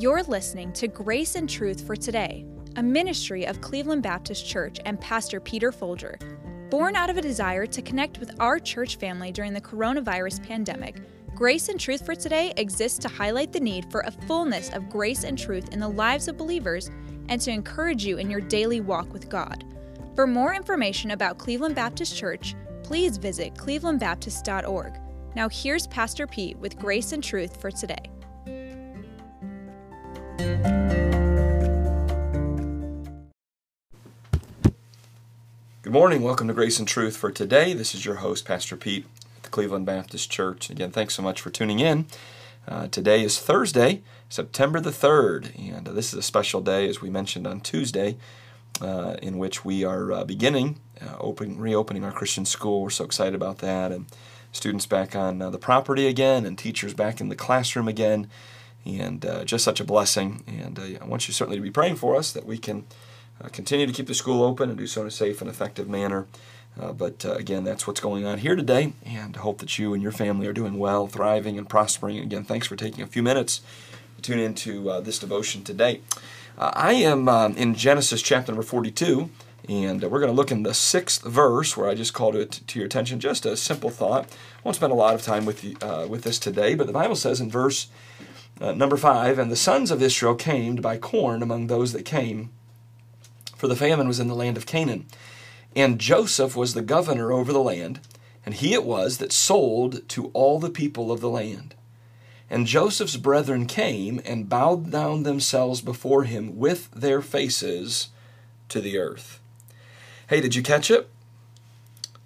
[0.00, 2.46] You're listening to Grace and Truth for Today,
[2.76, 6.20] a ministry of Cleveland Baptist Church and Pastor Peter Folger.
[6.70, 11.00] Born out of a desire to connect with our church family during the coronavirus pandemic,
[11.34, 15.24] Grace and Truth for Today exists to highlight the need for a fullness of grace
[15.24, 16.92] and truth in the lives of believers
[17.28, 19.64] and to encourage you in your daily walk with God.
[20.14, 24.92] For more information about Cleveland Baptist Church, please visit clevelandbaptist.org.
[25.34, 28.12] Now, here's Pastor Pete with Grace and Truth for today.
[35.88, 36.20] Good morning.
[36.20, 37.72] Welcome to Grace and Truth for today.
[37.72, 39.06] This is your host, Pastor Pete
[39.38, 40.68] at the Cleveland Baptist Church.
[40.68, 42.04] Again, thanks so much for tuning in.
[42.68, 47.00] Uh, today is Thursday, September the 3rd, and uh, this is a special day, as
[47.00, 48.18] we mentioned on Tuesday,
[48.82, 52.82] uh, in which we are uh, beginning, uh, open, reopening our Christian school.
[52.82, 54.04] We're so excited about that, and
[54.52, 58.28] students back on uh, the property again, and teachers back in the classroom again,
[58.84, 60.44] and just such a blessing.
[60.46, 62.84] And I want you certainly to be praying for us that we can
[63.42, 65.88] uh, continue to keep the school open and do so in a safe and effective
[65.88, 66.26] manner.
[66.80, 69.94] Uh, but uh, again, that's what's going on here today, and I hope that you
[69.94, 72.18] and your family are doing well, thriving, and prospering.
[72.18, 73.62] Again, thanks for taking a few minutes
[74.16, 76.02] to tune into uh, this devotion today.
[76.56, 79.28] Uh, I am um, in Genesis chapter number 42,
[79.68, 82.78] and we're going to look in the sixth verse where I just called it to
[82.78, 83.18] your attention.
[83.18, 84.26] Just a simple thought.
[84.26, 87.16] I won't spend a lot of time with, uh, with this today, but the Bible
[87.16, 87.88] says in verse
[88.60, 92.50] number 5 And the sons of Israel came to buy corn among those that came
[93.58, 95.06] for the famine was in the land of Canaan.
[95.74, 98.00] And Joseph was the governor over the land,
[98.46, 101.74] and he it was that sold to all the people of the land.
[102.48, 108.08] And Joseph's brethren came and bowed down themselves before him with their faces
[108.68, 109.40] to the earth.
[110.28, 111.10] Hey, did you catch it?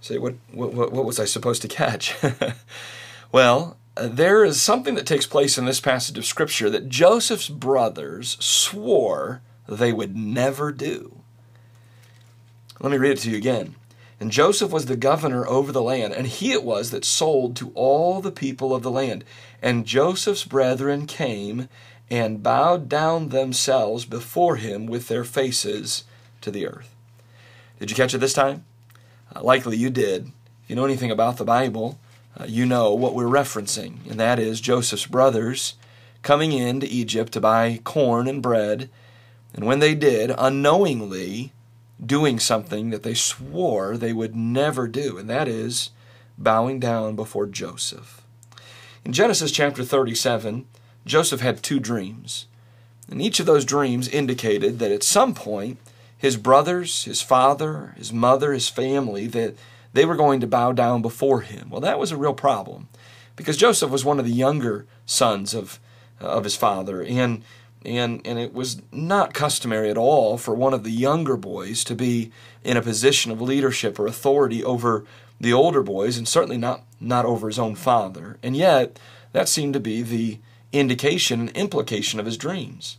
[0.02, 2.14] Say, what, what, what was I supposed to catch?
[3.32, 7.48] well, uh, there is something that takes place in this passage of Scripture that Joseph's
[7.48, 11.21] brothers swore they would never do.
[12.82, 13.76] Let me read it to you again.
[14.18, 17.70] And Joseph was the governor over the land, and he it was that sold to
[17.76, 19.24] all the people of the land.
[19.62, 21.68] And Joseph's brethren came
[22.10, 26.02] and bowed down themselves before him with their faces
[26.40, 26.92] to the earth.
[27.78, 28.64] Did you catch it this time?
[29.34, 30.32] Uh, likely you did.
[30.64, 32.00] If you know anything about the Bible,
[32.36, 35.74] uh, you know what we're referencing, and that is Joseph's brothers
[36.22, 38.90] coming into Egypt to buy corn and bread.
[39.54, 41.52] And when they did, unknowingly,
[42.04, 45.90] doing something that they swore they would never do, and that is
[46.36, 48.22] bowing down before Joseph.
[49.04, 50.66] In Genesis chapter 37,
[51.04, 52.46] Joseph had two dreams.
[53.10, 55.78] And each of those dreams indicated that at some point,
[56.16, 59.56] his brothers, his father, his mother, his family, that
[59.92, 61.68] they were going to bow down before him.
[61.68, 62.88] Well, that was a real problem
[63.36, 65.80] because Joseph was one of the younger sons of,
[66.20, 67.02] of his father.
[67.02, 67.42] And
[67.84, 71.94] and and it was not customary at all for one of the younger boys to
[71.94, 72.30] be
[72.64, 75.04] in a position of leadership or authority over
[75.40, 78.38] the older boys and certainly not not over his own father.
[78.42, 78.98] And yet
[79.32, 80.38] that seemed to be the
[80.72, 82.96] indication and implication of his dreams.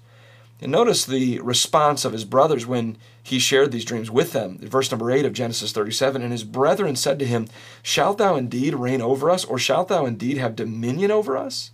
[0.61, 4.59] And notice the response of his brothers when he shared these dreams with them.
[4.59, 7.47] Verse number 8 of genesis 37 and his brethren said to him
[7.81, 11.71] shalt thou indeed reign over us or shalt thou indeed have dominion over us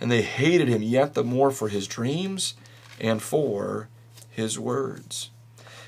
[0.00, 2.54] and they hated him yet the more for his dreams
[2.98, 3.88] and for
[4.30, 5.30] his words.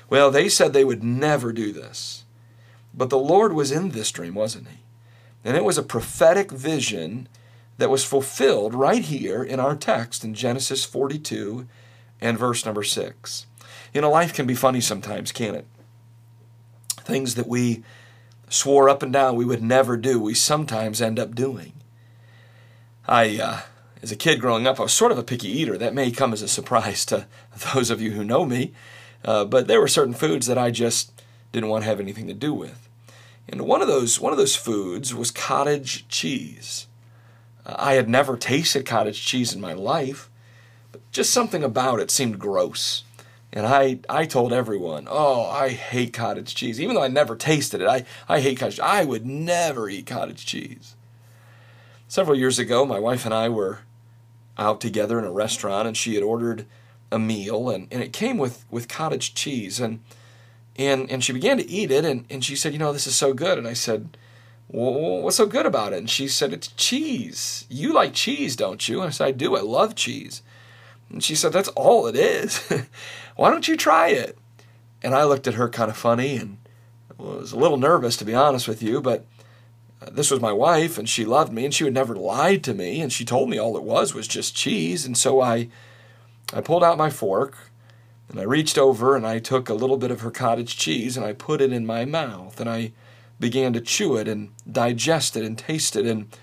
[0.09, 2.23] Well, they said they would never do this.
[2.93, 4.77] But the Lord was in this dream, wasn't he?
[5.43, 7.27] And it was a prophetic vision
[7.77, 11.67] that was fulfilled right here in our text in Genesis 42
[12.21, 13.47] and verse number 6.
[13.93, 15.67] You know, life can be funny sometimes, can't it?
[17.01, 17.83] Things that we
[18.47, 21.73] swore up and down we would never do, we sometimes end up doing.
[23.07, 23.61] I uh,
[24.03, 25.77] as a kid growing up, I was sort of a picky eater.
[25.77, 27.25] That may come as a surprise to
[27.73, 28.73] those of you who know me,
[29.23, 32.33] uh, but there were certain foods that I just didn't want to have anything to
[32.33, 32.89] do with.
[33.47, 36.87] And one of those one of those foods was cottage cheese.
[37.65, 40.29] Uh, I had never tasted cottage cheese in my life,
[40.91, 43.03] but just something about it seemed gross.
[43.55, 46.81] And I, I told everyone, oh, I hate cottage cheese.
[46.81, 50.45] Even though I never tasted it, I, I hate cottage I would never eat cottage
[50.45, 50.95] cheese.
[52.07, 53.79] Several years ago, my wife and I were
[54.57, 56.65] out together in a restaurant and she had ordered
[57.11, 59.99] a meal and, and it came with, with cottage cheese and
[60.75, 63.15] and and she began to eat it and, and she said, you know, this is
[63.15, 63.59] so good.
[63.59, 64.17] And I said,
[64.67, 65.99] well, what's so good about it?
[65.99, 67.65] And she said, it's cheese.
[67.69, 69.01] You like cheese, don't you?
[69.01, 69.55] And I said, I do.
[69.55, 70.41] I love cheese.
[71.11, 72.57] And she said, that's all it is.
[73.35, 74.37] Why don't you try it?
[75.03, 76.57] And I looked at her kind of funny and
[77.17, 79.25] was a little nervous, to be honest with you, but
[80.11, 83.01] this was my wife and she loved me and she would never lie to me
[83.01, 85.69] and she told me all it was was just cheese and so I
[86.53, 87.57] I pulled out my fork
[88.29, 91.25] and I reached over and I took a little bit of her cottage cheese and
[91.25, 92.91] I put it in my mouth and I
[93.39, 96.05] began to chew it and digest it and taste it.
[96.05, 96.35] And,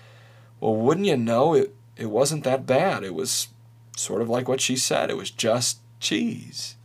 [0.59, 3.03] well, wouldn't you know, it, it wasn't that bad.
[3.03, 3.49] It was
[3.97, 6.75] sort of like what she said it was just cheese.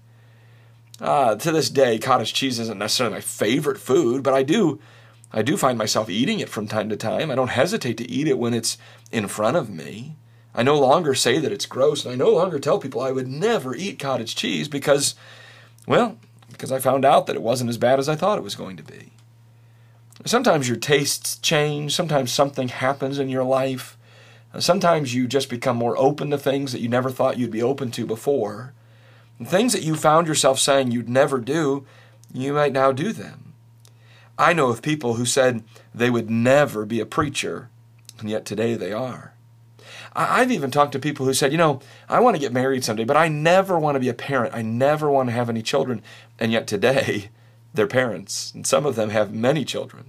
[1.00, 4.81] Uh, to this day, cottage cheese isn't necessarily my favorite food, but I do,
[5.32, 7.31] I do find myself eating it from time to time.
[7.31, 8.78] I don't hesitate to eat it when it's
[9.11, 10.17] in front of me.
[10.55, 13.28] I no longer say that it's gross, and I no longer tell people I would
[13.28, 15.14] never eat cottage cheese because,
[15.87, 16.19] well,
[16.50, 18.76] because I found out that it wasn't as bad as I thought it was going
[18.78, 19.12] to be.
[20.25, 23.99] Sometimes your tastes change, sometimes something happens in your life.
[24.58, 27.90] Sometimes you just become more open to things that you never thought you'd be open
[27.90, 28.73] to before.
[29.38, 31.84] And things that you found yourself saying you'd never do,
[32.32, 33.45] you might now do them.
[34.38, 37.70] I know of people who said they would never be a preacher,
[38.18, 39.32] and yet today they are.
[40.14, 43.04] I've even talked to people who said, you know, I want to get married someday,
[43.04, 44.54] but I never want to be a parent.
[44.54, 46.02] I never want to have any children.
[46.38, 47.30] And yet today,
[47.74, 50.06] they're parents, and some of them have many children.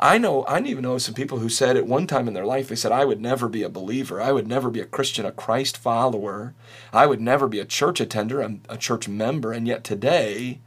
[0.00, 2.68] I know, I even know some people who said at one time in their life,
[2.68, 4.20] they said, I would never be a believer.
[4.20, 6.54] I would never be a Christian, a Christ follower.
[6.92, 9.52] I would never be a church attender, a, a church member.
[9.52, 10.60] And yet today,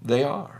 [0.00, 0.57] they are.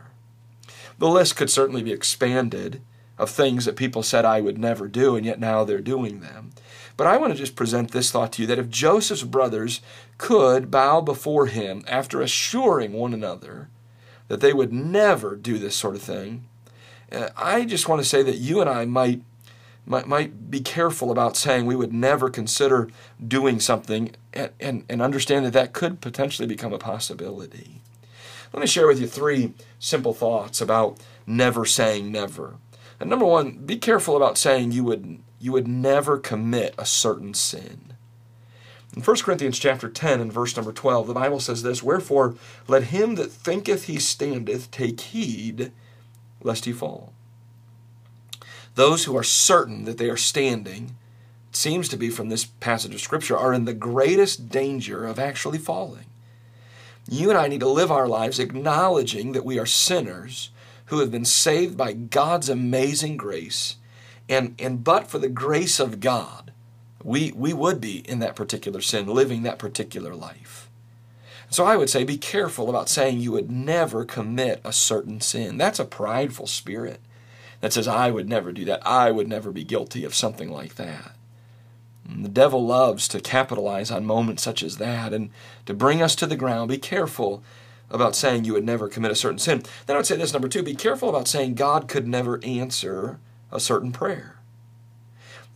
[0.99, 2.83] The list could certainly be expanded
[3.19, 6.51] of things that people said I would never do, and yet now they're doing them.
[6.97, 9.81] But I want to just present this thought to you that if Joseph's brothers
[10.19, 13.69] could bow before him after assuring one another
[14.27, 16.47] that they would never do this sort of thing,
[17.11, 19.23] uh, I just want to say that you and I might,
[19.87, 22.89] might, might be careful about saying we would never consider
[23.27, 27.81] doing something and, and, and understand that that could potentially become a possibility.
[28.53, 32.57] Let me share with you three simple thoughts about never saying never.
[33.01, 37.33] And number one, be careful about saying you would you would never commit a certain
[37.33, 37.93] sin.
[38.97, 42.35] In 1 Corinthians chapter 10 and verse number 12, the Bible says this, Wherefore
[42.67, 45.71] let him that thinketh he standeth take heed
[46.43, 47.13] lest he fall.
[48.75, 50.97] Those who are certain that they are standing,
[51.51, 55.19] it seems to be from this passage of Scripture, are in the greatest danger of
[55.19, 56.07] actually falling.
[57.09, 60.51] You and I need to live our lives acknowledging that we are sinners
[60.87, 63.77] who have been saved by God's amazing grace.
[64.29, 66.53] And, and but for the grace of God,
[67.03, 70.69] we, we would be in that particular sin, living that particular life.
[71.49, 75.57] So I would say be careful about saying you would never commit a certain sin.
[75.57, 77.01] That's a prideful spirit
[77.63, 78.87] that says, I would never do that.
[78.87, 81.13] I would never be guilty of something like that.
[82.09, 85.31] The devil loves to capitalize on moments such as that and
[85.67, 86.71] to bring us to the ground.
[86.71, 87.43] Be careful
[87.91, 89.63] about saying you would never commit a certain sin.
[89.87, 93.19] Then I would say this number two be careful about saying God could never answer
[93.53, 94.37] a certain prayer.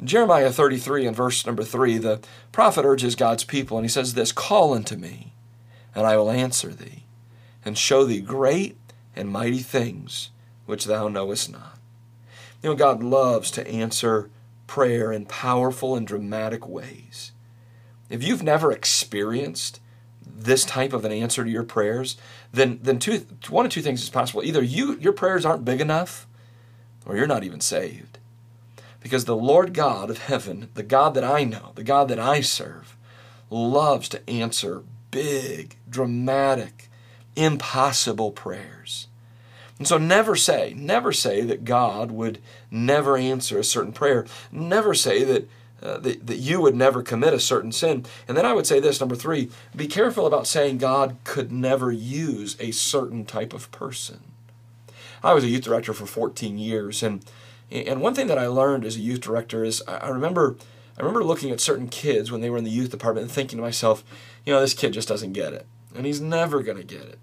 [0.03, 2.21] Jeremiah 33 and verse number 3, the
[2.51, 5.33] prophet urges God's people, and he says this Call unto me,
[5.95, 7.05] and I will answer thee,
[7.65, 8.77] and show thee great
[9.15, 10.31] and mighty things
[10.67, 11.79] which thou knowest not.
[12.63, 14.29] You know, God loves to answer
[14.73, 17.33] prayer in powerful and dramatic ways.
[18.09, 19.81] If you've never experienced
[20.27, 22.17] this type of an answer to your prayers,
[22.55, 24.43] then, then two, one of two things is possible.
[24.43, 26.27] Either you, your prayers aren't big enough,
[27.05, 28.19] or you're not even saved.
[29.03, 32.41] Because the Lord God of heaven, the God that I know, the God that I
[32.41, 32.97] serve,
[33.51, 36.89] loves to answer big, dramatic,
[37.37, 39.09] impossible prayers.
[39.83, 42.39] And so never say, never say that God would
[42.71, 44.25] never answer a certain prayer.
[44.53, 45.49] Never say that,
[45.83, 48.07] uh, that, that you would never commit a certain sin.
[48.29, 51.91] And then I would say this number three be careful about saying God could never
[51.91, 54.21] use a certain type of person.
[55.21, 57.25] I was a youth director for 14 years, and,
[57.69, 60.59] and one thing that I learned as a youth director is I remember
[60.97, 63.57] I remember looking at certain kids when they were in the youth department and thinking
[63.57, 64.05] to myself,
[64.47, 67.19] you know, this kid just doesn't get it, and he's never going to get it,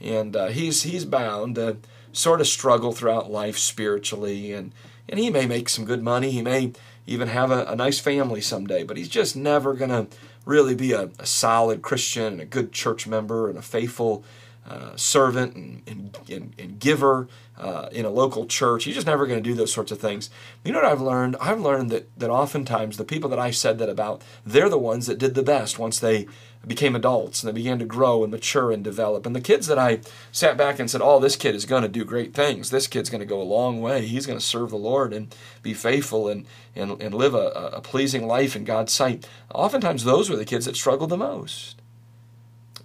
[0.00, 1.76] and uh, he's he's bound to
[2.12, 4.72] sort of struggle throughout life spiritually, and
[5.08, 6.72] and he may make some good money, he may
[7.06, 10.06] even have a, a nice family someday, but he's just never going to
[10.44, 14.24] really be a, a solid Christian and a good church member and a faithful
[14.68, 18.84] uh, servant and, and, and, and giver uh, in a local church.
[18.84, 20.28] He's just never going to do those sorts of things.
[20.64, 21.36] You know what I've learned?
[21.40, 25.06] I've learned that, that oftentimes the people that I said that about, they're the ones
[25.06, 26.26] that did the best once they
[26.66, 29.24] became adults and they began to grow and mature and develop.
[29.24, 30.00] And the kids that I
[30.32, 32.70] sat back and said, oh, this kid is going to do great things.
[32.70, 34.06] This kid's going to go a long way.
[34.06, 36.44] He's going to serve the Lord and be faithful and,
[36.74, 39.28] and, and live a, a pleasing life in God's sight.
[39.54, 41.80] Oftentimes those were the kids that struggled the most.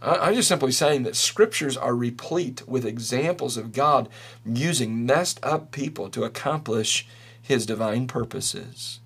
[0.03, 4.09] I'm just simply saying that scriptures are replete with examples of God
[4.43, 7.07] using messed up people to accomplish
[7.39, 8.99] his divine purposes.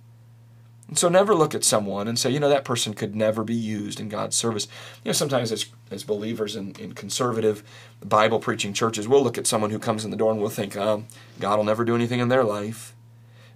[0.88, 3.56] And so never look at someone and say, you know, that person could never be
[3.56, 4.68] used in God's service.
[5.04, 7.64] You know, sometimes as, as believers in, in conservative
[8.04, 10.78] Bible preaching churches, we'll look at someone who comes in the door and we'll think,
[10.78, 11.06] oh,
[11.40, 12.94] God will never do anything in their life.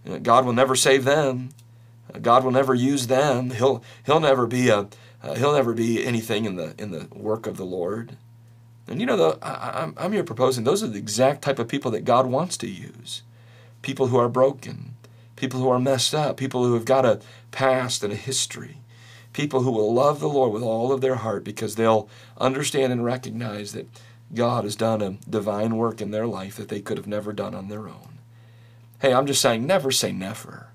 [0.09, 1.49] Uh, God will never save them.
[2.13, 3.51] Uh, God will never use them.
[3.51, 4.87] He'll, he'll never be a,
[5.21, 8.17] uh, he'll never be anything in the, in the work of the Lord.
[8.87, 11.91] And you know, the, I, I'm here proposing those are the exact type of people
[11.91, 13.21] that God wants to use.
[13.83, 14.95] People who are broken,
[15.39, 18.77] people who are messed up, people who have got a past and a history,
[19.33, 23.05] people who will love the Lord with all of their heart because they'll understand and
[23.05, 23.87] recognize that
[24.33, 27.55] God has done a divine work in their life that they could have never done
[27.55, 28.19] on their own.
[28.99, 30.67] Hey, I'm just saying, never say never.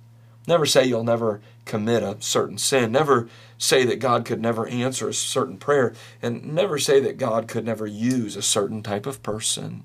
[0.47, 2.93] Never say you'll never commit a certain sin.
[2.93, 3.29] Never
[3.59, 5.95] say that God could never answer a certain prayer.
[6.21, 9.85] And never say that God could never use a certain type of person.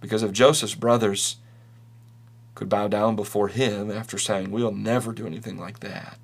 [0.00, 1.36] Because if Joseph's brothers
[2.64, 6.18] could bow down before him after saying, We'll never do anything like that,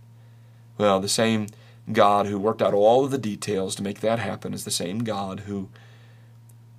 [0.78, 1.48] well, the same
[1.92, 5.00] God who worked out all of the details to make that happen is the same
[5.00, 5.68] God who,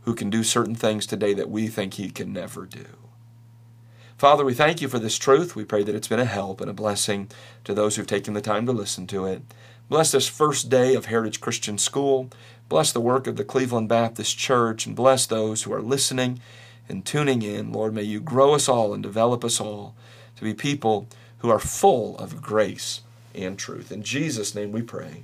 [0.01, 2.85] who can do certain things today that we think he can never do.
[4.17, 5.55] Father, we thank you for this truth.
[5.55, 7.29] We pray that it's been a help and a blessing
[7.63, 9.43] to those who've taken the time to listen to it.
[9.89, 12.31] Bless this first day of Heritage Christian School.
[12.67, 16.39] Bless the work of the Cleveland Baptist Church and bless those who are listening
[16.89, 17.71] and tuning in.
[17.71, 19.95] Lord, may you grow us all and develop us all
[20.35, 21.07] to be people
[21.39, 23.01] who are full of grace
[23.33, 23.91] and truth.
[23.91, 25.23] In Jesus' name we pray.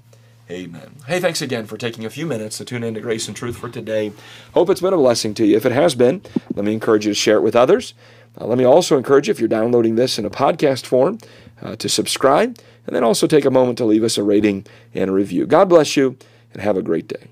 [0.49, 0.95] Amen.
[1.07, 3.57] Hey, thanks again for taking a few minutes to tune in to Grace and Truth
[3.57, 4.13] for today.
[4.53, 5.57] Hope it's been a blessing to you.
[5.57, 6.21] If it has been,
[6.53, 7.93] let me encourage you to share it with others.
[8.39, 11.17] Uh, let me also encourage you, if you're downloading this in a podcast form,
[11.61, 15.09] uh, to subscribe and then also take a moment to leave us a rating and
[15.09, 15.45] a review.
[15.45, 16.17] God bless you
[16.53, 17.27] and have a great day.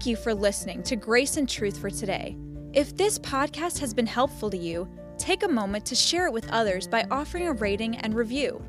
[0.00, 2.34] Thank you for listening to Grace and Truth for today.
[2.72, 4.88] If this podcast has been helpful to you,
[5.18, 8.64] take a moment to share it with others by offering a rating and review.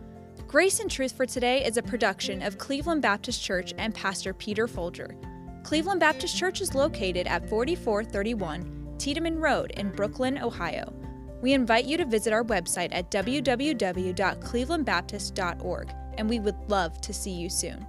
[0.46, 4.68] Grace and Truth for Today is a production of Cleveland Baptist Church and Pastor Peter
[4.68, 5.16] Folger.
[5.64, 10.94] Cleveland Baptist Church is located at 4431 Tiedeman Road in Brooklyn, Ohio.
[11.42, 17.32] We invite you to visit our website at www.clevelandbaptist.org, and we would love to see
[17.32, 17.88] you soon.